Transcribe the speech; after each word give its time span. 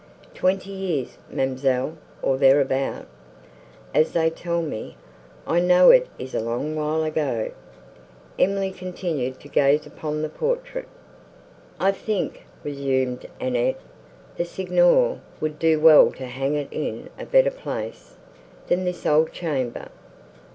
"Twenty 0.33 0.71
years, 0.71 1.19
ma'amselle, 1.29 1.95
or 2.23 2.35
thereabout, 2.35 3.05
as 3.93 4.13
they 4.13 4.31
tell 4.31 4.63
me; 4.63 4.97
I 5.45 5.59
know 5.59 5.91
it 5.91 6.07
is 6.17 6.33
a 6.33 6.39
long 6.39 6.75
while 6.75 7.03
ago." 7.03 7.51
Emily 8.39 8.71
continued 8.71 9.39
to 9.41 9.47
gaze 9.47 9.85
upon 9.85 10.23
the 10.23 10.27
portrait. 10.29 10.87
"I 11.79 11.91
think," 11.91 12.47
resumed 12.63 13.27
Annette, 13.39 13.79
"the 14.37 14.45
Signor 14.45 15.21
would 15.39 15.59
do 15.59 15.79
well 15.79 16.11
to 16.13 16.25
hang 16.25 16.55
it 16.55 16.69
in 16.71 17.11
a 17.19 17.25
better 17.27 17.51
place, 17.51 18.15
than 18.65 18.85
this 18.85 19.05
old 19.05 19.31
chamber. 19.31 19.89